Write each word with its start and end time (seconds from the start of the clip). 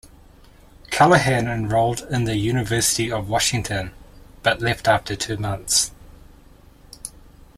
Callahan 0.89 1.47
enrolled 1.47 1.99
in 2.09 2.23
the 2.23 2.35
University 2.35 3.11
of 3.11 3.29
Washington, 3.29 3.91
but 4.41 4.59
left 4.59 4.87
after 4.87 5.15
two 5.15 5.37
months. 5.37 5.91